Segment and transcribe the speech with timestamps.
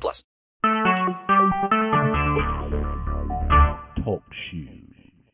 [0.00, 0.24] plus.
[4.04, 4.78] Talk shoes.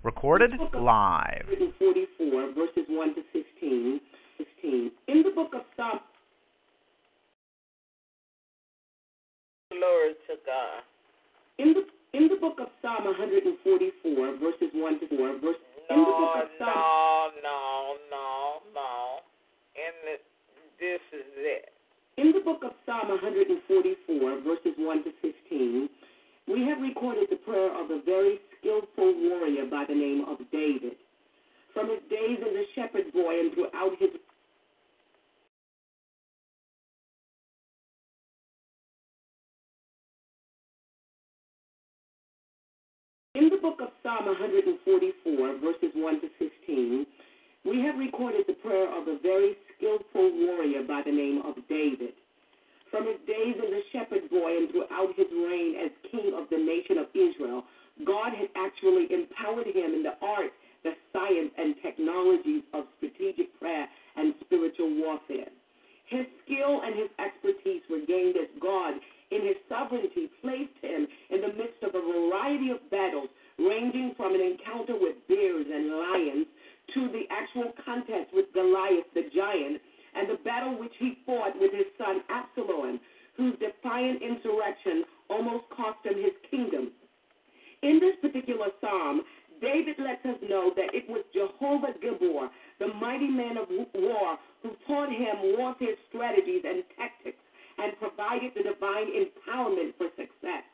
[0.02, 1.46] Recorded live.
[1.48, 4.00] 144, verses 1 to 16.
[4.38, 4.90] 16.
[5.08, 6.00] In the book of Psalm,
[9.70, 10.82] Glory to God.
[11.58, 11.84] in the
[12.16, 16.40] in the book of Psalm 144, verses 1 to 4, verse in the book No,
[16.40, 18.28] of Psalm, no, no, no,
[18.74, 18.92] no.
[19.76, 20.14] And the,
[20.80, 21.68] this is it.
[22.16, 25.88] in the book of Psalm 144, verses 1 to 16,
[26.48, 30.96] we have recorded the prayer of a very skillful warrior by the name of David.
[31.74, 34.10] From his days as a shepherd boy and throughout his
[43.34, 47.06] In the book of Psalm 144, verses 1 to 16,
[47.66, 52.14] we have recorded the prayer of a very skillful warrior by the name of David.
[52.90, 56.60] From his days as a shepherd boy and throughout his reign as king of the
[56.62, 57.64] nation of Israel,
[58.06, 60.54] God had actually empowered him in the art,
[60.86, 65.50] the science, and technologies of strategic prayer and spiritual warfare.
[66.06, 68.94] His skill and his expertise were gained as God,
[69.30, 74.34] in his sovereignty, placed him in the midst of a variety of battles, ranging from
[74.34, 76.46] an encounter with bears and lions
[76.94, 79.80] to the actual contest with Goliath the giant,
[80.14, 83.00] and the battle which he fought with his son Absalom,
[83.36, 86.90] whose defiant insurrection almost cost him his kingdom.
[87.82, 89.22] In this particular psalm,
[89.60, 92.48] David lets us know that it was Jehovah Gibor,
[92.78, 97.42] the mighty man of war, who taught him warfare strategies and tactics
[97.78, 100.66] and provided the divine empowerment for success.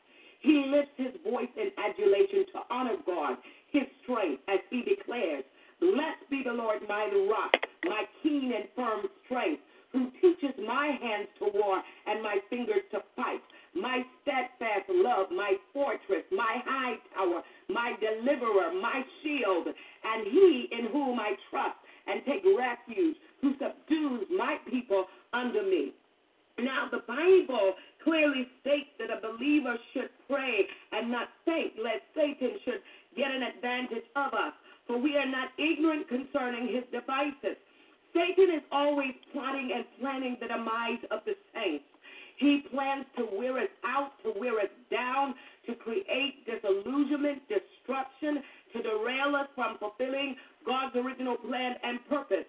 [0.45, 3.37] He lifts his voice in adulation to honor God,
[3.71, 5.43] his strength, as he declares,
[5.79, 7.51] Blessed be the Lord my rock,
[7.83, 9.61] my keen and firm strength,
[9.91, 13.41] who teaches my hands to war and my fingers to fight,
[13.73, 20.91] my steadfast love, my fortress, my high tower, my deliverer, my shield, and he in
[20.91, 25.93] whom I trust and take refuge, who subdues my people under me.
[26.57, 27.73] Now, the Bible
[28.03, 32.79] clearly states that a believer should pray and not think, lest Satan should
[33.17, 34.53] get an advantage of us.
[34.87, 37.57] For we are not ignorant concerning his devices.
[38.13, 41.83] Satan is always plotting and planning the demise of the saints.
[42.37, 45.35] He plans to wear us out, to wear us down,
[45.67, 50.35] to create disillusionment, destruction, to derail us from fulfilling
[50.65, 52.45] God's original plan and purpose.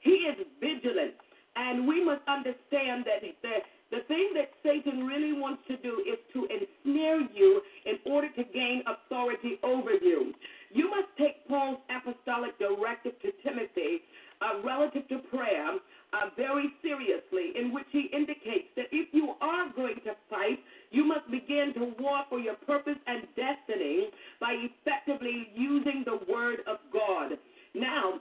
[0.00, 1.14] He is vigilant,
[1.56, 3.56] and we must understand that the,
[3.90, 8.44] the thing that Satan really wants to do is to ensnare you in order to
[8.44, 10.32] gain authority over you.
[10.72, 14.02] You must take Paul's apostolic directive to Timothy
[14.40, 15.76] uh, relative to prayer
[16.12, 20.58] uh, very seriously, in which he indicates that if you are going to fight,
[20.90, 24.08] you must begin to war for your purpose and destiny
[24.40, 27.32] by effectively using the Word of God.
[27.74, 28.20] Now,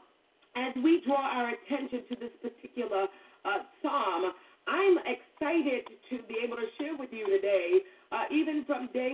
[0.56, 3.08] as we draw our attention to this particular
[3.46, 4.34] uh, psalm,
[4.68, 7.80] I'm excited to be able to share with you today,
[8.12, 8.66] uh, even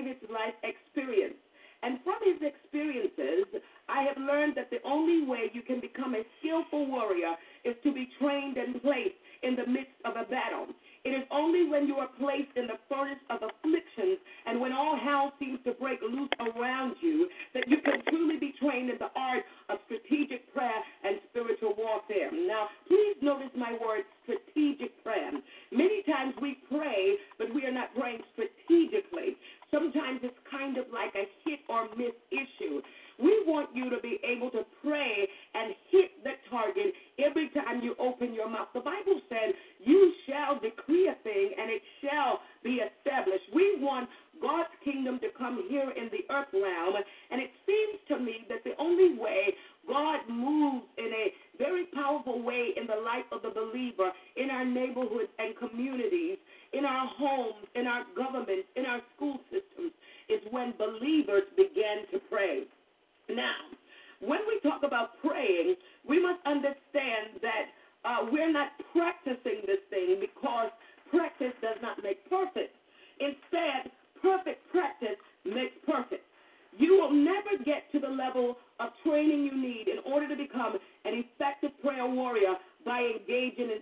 [0.05, 1.35] David's life experience.
[1.81, 6.23] And from his experiences, I have learned that the only way you can become a
[6.39, 9.14] skillful warrior is to be trained and placed
[37.85, 38.69] you open your mouth.
[38.73, 39.53] The Bible said,
[39.85, 43.45] You shall decree a thing and it shall be established.
[43.53, 44.09] We want
[44.41, 46.95] God's kingdom to come here in the earth realm,
[47.31, 49.53] and it seems to me that the only way
[49.87, 54.65] God moves in a very powerful way in the life of the believer in our
[54.65, 56.37] neighborhoods and communities,
[78.35, 80.73] level of training you need in order to become
[81.05, 82.55] an effective prayer warrior
[82.85, 83.79] by engaging in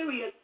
[0.00, 0.39] serious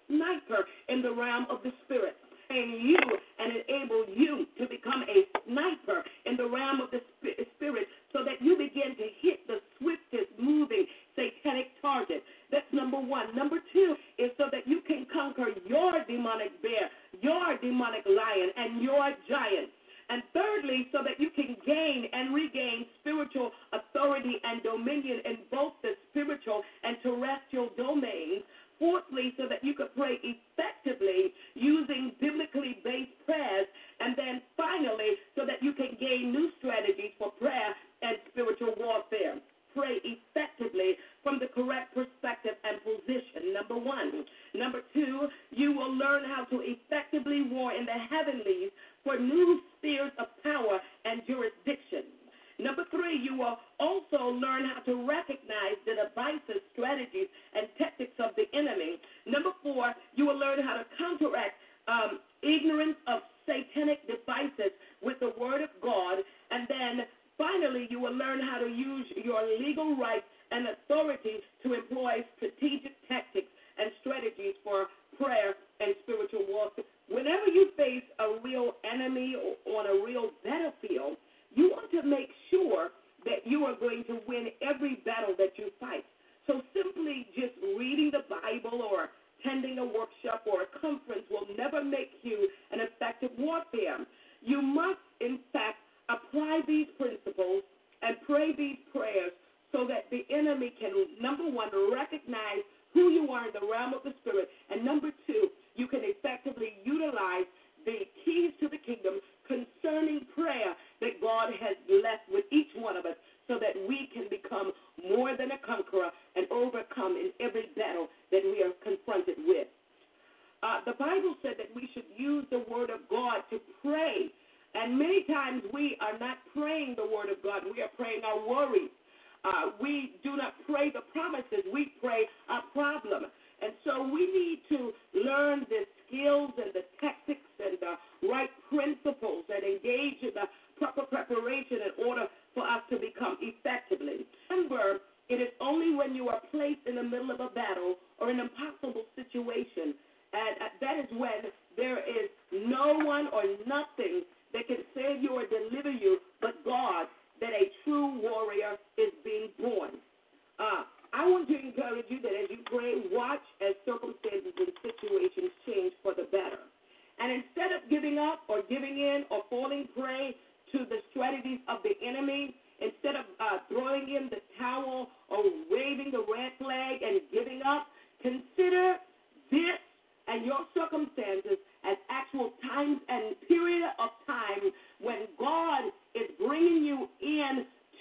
[151.18, 153.95] when there is no one or nothing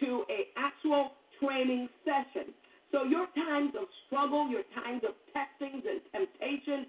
[0.05, 2.53] to a actual training session.
[2.91, 6.85] So your times of struggle, your times of testings and temptation,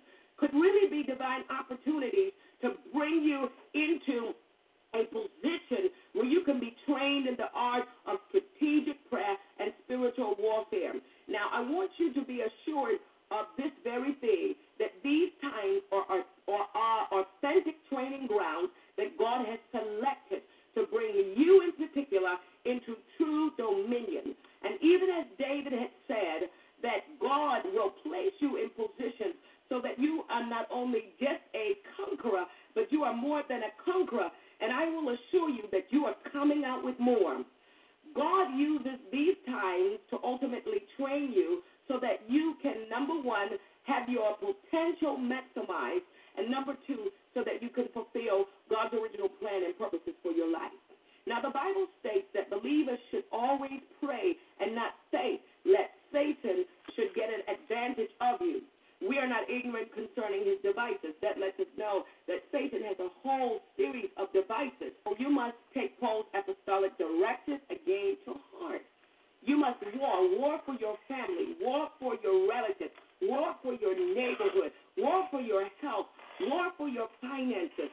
[30.96, 34.28] only just a conqueror, but you are more than a conqueror.
[34.60, 37.42] And I will assure you that you are coming out with more.
[70.38, 72.92] War for your family, war for your relatives,
[73.22, 76.06] war for your neighborhood, war for your health,
[76.42, 77.90] war for your finances.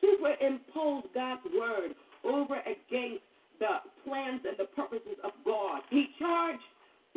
[0.00, 3.22] Superimpose God's word over against
[3.58, 5.80] the plans and the purposes of God.
[5.90, 6.62] He charged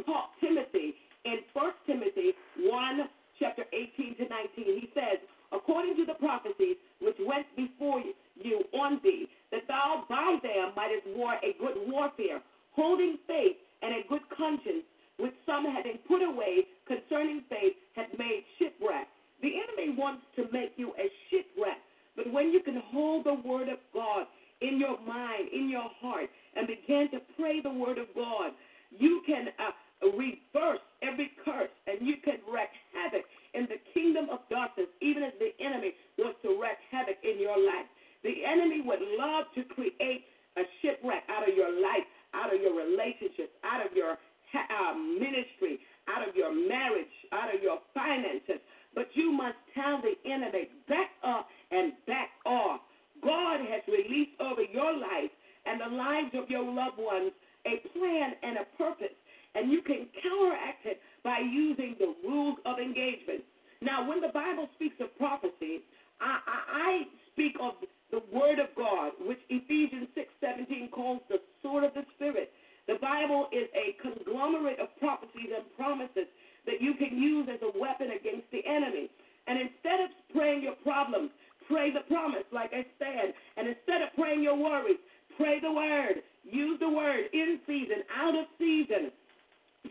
[0.05, 2.99] Paul, Timothy in 1 Timothy 1,
[3.39, 4.29] chapter 18 to 19.
[4.55, 5.19] He says,
[5.51, 8.01] according to the prophecies which went before
[8.35, 13.93] you on thee, that thou by them mightest war a good warfare, holding faith and
[13.95, 14.85] a good conscience,
[15.17, 19.07] which some having put away concerning faith had made shipwreck.
[19.41, 21.77] The enemy wants to make a shipwreck,
[22.15, 24.25] but when you can hold the word of God
[24.61, 28.51] in your mind, in your heart, and begin to pray the word of God,
[28.91, 34.39] you can uh, reverse every curse and you can wreak havoc in the kingdom of
[34.49, 37.87] darkness, even as the enemy wants to wreak havoc in your life.
[38.23, 40.25] The enemy would love to create
[40.57, 42.03] a shipwreck out of your life,
[42.33, 44.17] out of your relationships, out of your
[44.53, 48.59] uh, ministry, out of your marriage, out of your finances.
[48.95, 52.81] But you must tell the enemy, back up and back off.
[53.23, 55.31] God has released over your life
[55.65, 57.31] and the lives of your loved ones
[57.67, 59.15] a plan and a purpose.
[59.55, 63.43] And you can counteract it by using the rules of engagement.
[63.81, 65.83] Now, when the Bible speaks of prophecy,
[66.21, 66.91] I, I, I
[67.33, 67.73] speak of
[68.11, 72.51] the Word of God, which Ephesians 6:17 calls the sword of the Spirit.
[72.87, 76.25] The Bible is a conglomerate of prophecies and promises
[76.65, 79.09] that you can use as a weapon against the enemy.
[79.47, 81.29] And instead of praying your problems,
[81.67, 83.33] pray the promise, like I said.
[83.57, 84.97] And instead of praying your worries,
[85.37, 86.21] pray the word.
[86.43, 89.11] Use the word in season, out of season,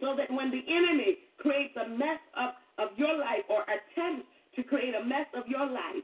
[0.01, 4.27] so that when the enemy creates a mess of, of your life or attempts
[4.57, 6.03] to create a mess of your life,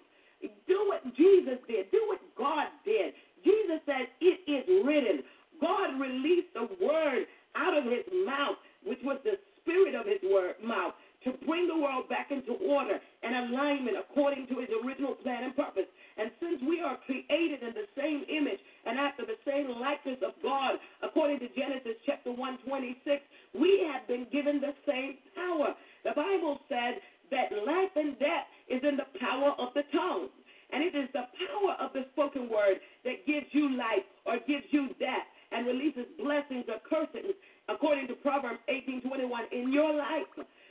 [0.66, 1.90] do what Jesus did.
[1.90, 3.14] Do what God did.
[3.44, 5.22] Jesus said, It is written.
[5.60, 7.25] God released the word
[7.56, 10.92] out of his mouth, which was the spirit of his word mouth,
[11.25, 15.56] to bring the world back into order and alignment according to his original plan and
[15.56, 15.88] purpose.
[16.18, 20.36] And since we are created in the same image and after the same likeness of
[20.42, 23.25] God, according to Genesis chapter 126,
[23.56, 25.72] we have been given the same power.
[26.04, 27.00] The Bible said
[27.32, 30.28] that life and death is in the power of the tongue.
[30.72, 34.66] And it is the power of the spoken word that gives you life or gives
[34.70, 37.36] you death and releases blessings or curses
[37.68, 40.26] according to Proverbs 18:21 in your life.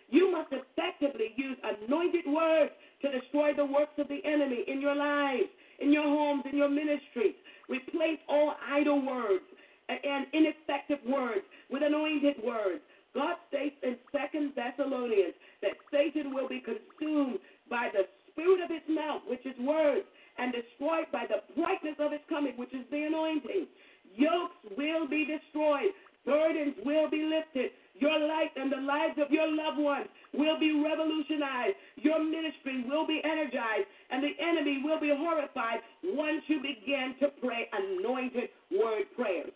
[0.10, 4.96] You must effectively use anointed words to destroy the works of the enemy in your
[4.96, 5.48] lives,
[5.79, 7.36] in your homes, in your ministries.
[7.70, 9.46] Replace all idle words
[9.88, 12.82] and ineffective words with anointed words.
[13.15, 17.39] God states in Second Thessalonians that Satan will be consumed
[17.70, 20.05] by the spirit of his mouth, which is words,
[20.38, 23.67] and destroyed by the brightness of his coming, which is the anointing.
[24.15, 25.93] Yokes will be destroyed.
[26.25, 27.72] Burdens will be lifted.
[27.96, 31.75] Your life and the lives of your loved ones will be revolutionized.
[31.98, 37.30] Your ministry will be energized, and the enemy will be horrified once you begin to
[37.39, 39.53] pray anointed word prayers.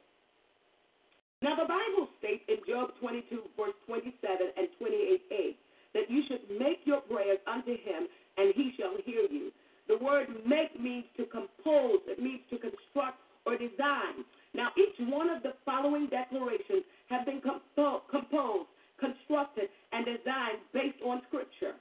[1.41, 4.13] Now, the Bible states in Job 22, verse 27
[4.57, 5.55] and 28a,
[5.93, 9.51] that you should make your prayers unto him, and he shall hear you.
[9.87, 14.25] The word make means to compose, it means to construct or design.
[14.53, 21.01] Now, each one of the following declarations have been compo- composed, constructed, and designed based
[21.03, 21.75] on Scripture.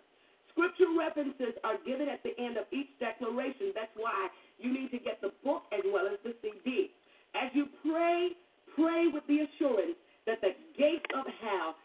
[0.53, 3.73] Scripture references are given at the end of each declaration.
[3.75, 6.91] That's why you need to get the book as well as the CD.
[7.37, 8.33] As you pray,
[8.75, 9.97] pray with the assurance
[10.27, 11.77] that the gates of hell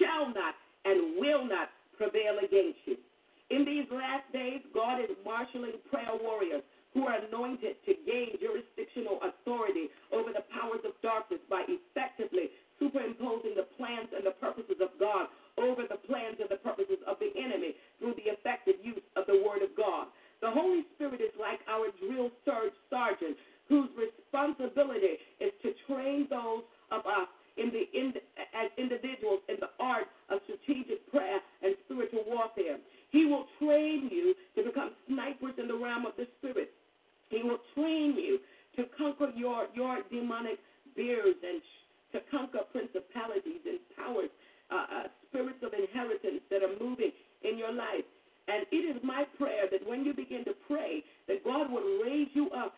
[0.00, 2.96] shall not and will not prevail against you.
[3.50, 6.62] In these last days, God is marshaling prayer warriors
[6.94, 13.58] who are anointed to gain jurisdictional authority over the powers of darkness by effectively superimposing
[13.58, 15.26] the plans and the purposes of God
[15.58, 19.42] over the plans and the purposes of the enemy through the effective use of the
[19.42, 20.10] Word of God.
[20.40, 23.36] The Holy Spirit is like our drill sergeant
[23.68, 28.12] whose responsibility is to train those of us in the in,
[28.52, 32.78] as individuals in the art of strategic prayer and spiritual warfare.
[33.10, 36.74] He will train you to become snipers in the realm of the spirit.
[38.76, 40.58] To conquer your your demonic
[40.96, 41.62] beards and
[42.12, 44.30] to conquer principalities and powers,
[44.70, 47.10] uh, uh, spirits of inheritance that are moving
[47.42, 48.06] in your life.
[48.46, 52.28] And it is my prayer that when you begin to pray, that God will raise
[52.34, 52.74] you up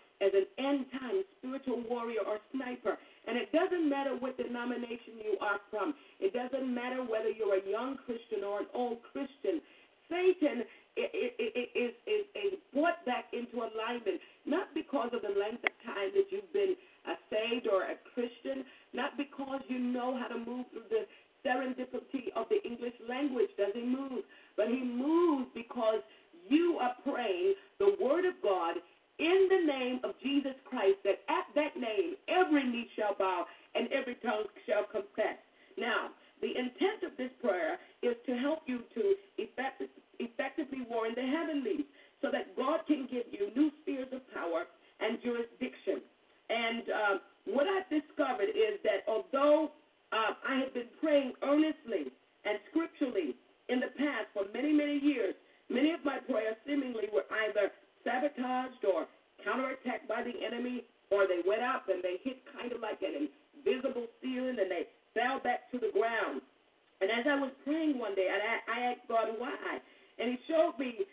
[22.35, 24.25] of the English language doesn't move,
[24.57, 26.01] but He moves because
[26.49, 28.77] you are praying the Word of God
[29.19, 33.89] in the name of Jesus Christ, that at that name every knee shall bow and
[33.93, 35.41] every tongue shall confess.
[35.79, 39.83] Now, the intent of this prayer is to help you to effect,
[40.21, 41.89] effectively warn the heavenlies
[42.21, 44.65] so that God can give you new spheres of power
[45.01, 46.05] and jurisdiction.
[46.49, 47.15] And uh,
[47.47, 49.73] what I've discovered is that although
[50.13, 52.13] uh, I have been praying earnestly
[52.45, 53.35] and scripturally
[53.69, 55.35] in the past for many, many years.
[55.69, 57.75] Many of my prayers seemingly were either
[58.07, 59.07] sabotaged or
[59.43, 63.29] counterattacked by the enemy, or they went up and they hit kind of like an
[63.59, 66.43] invisible ceiling and they fell back to the ground.
[67.01, 69.83] And as I was praying one day, and I, I asked God why,
[70.19, 71.06] and He showed me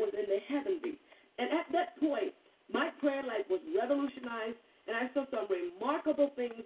[0.00, 0.98] was in the heavenly,
[1.38, 2.34] And at that point,
[2.72, 6.64] my prayer life was revolutionized, and I saw some remarkable things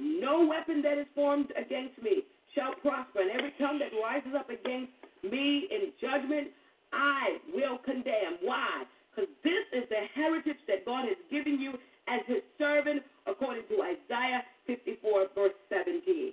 [0.00, 4.48] No weapon that is formed against me shall prosper, and every tongue that rises up
[4.48, 4.90] against
[5.22, 6.48] me in judgment,
[6.92, 8.40] I will condemn.
[8.42, 8.84] Why?
[9.14, 11.74] Because this is the heritage that God has given you
[12.08, 16.32] as his servant, according to Isaiah 54, verse 17.